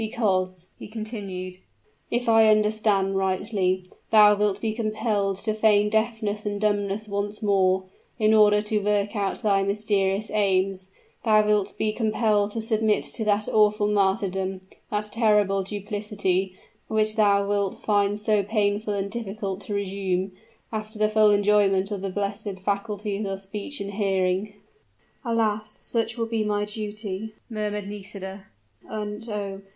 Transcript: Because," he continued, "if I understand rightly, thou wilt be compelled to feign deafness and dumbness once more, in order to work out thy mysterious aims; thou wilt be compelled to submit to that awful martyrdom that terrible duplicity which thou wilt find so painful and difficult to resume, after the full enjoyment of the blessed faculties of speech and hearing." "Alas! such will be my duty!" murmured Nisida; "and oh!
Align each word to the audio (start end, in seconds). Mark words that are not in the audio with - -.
Because," 0.01 0.65
he 0.79 0.87
continued, 0.87 1.59
"if 2.09 2.27
I 2.27 2.47
understand 2.47 3.17
rightly, 3.17 3.85
thou 4.09 4.35
wilt 4.35 4.59
be 4.59 4.73
compelled 4.73 5.37
to 5.41 5.53
feign 5.53 5.91
deafness 5.91 6.43
and 6.43 6.59
dumbness 6.59 7.07
once 7.07 7.43
more, 7.43 7.83
in 8.17 8.33
order 8.33 8.63
to 8.63 8.79
work 8.79 9.15
out 9.15 9.43
thy 9.43 9.61
mysterious 9.61 10.31
aims; 10.31 10.89
thou 11.23 11.45
wilt 11.45 11.77
be 11.77 11.93
compelled 11.93 12.49
to 12.53 12.63
submit 12.63 13.03
to 13.13 13.23
that 13.25 13.47
awful 13.47 13.85
martyrdom 13.87 14.61
that 14.89 15.11
terrible 15.11 15.61
duplicity 15.61 16.55
which 16.87 17.15
thou 17.15 17.47
wilt 17.47 17.75
find 17.83 18.17
so 18.17 18.41
painful 18.41 18.95
and 18.95 19.11
difficult 19.11 19.61
to 19.61 19.75
resume, 19.75 20.31
after 20.71 20.97
the 20.97 21.09
full 21.09 21.29
enjoyment 21.29 21.91
of 21.91 22.01
the 22.01 22.09
blessed 22.09 22.57
faculties 22.65 23.27
of 23.27 23.39
speech 23.39 23.79
and 23.79 23.93
hearing." 23.93 24.55
"Alas! 25.23 25.77
such 25.81 26.17
will 26.17 26.25
be 26.25 26.43
my 26.43 26.65
duty!" 26.65 27.35
murmured 27.51 27.87
Nisida; 27.87 28.47
"and 28.89 29.29
oh! 29.29 29.61